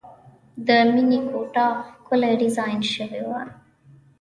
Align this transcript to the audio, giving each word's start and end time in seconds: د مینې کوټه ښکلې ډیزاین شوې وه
د 0.65 0.67
مینې 0.91 1.19
کوټه 1.29 1.65
ښکلې 1.85 2.31
ډیزاین 2.41 2.81
شوې 2.93 3.21
وه 3.27 3.41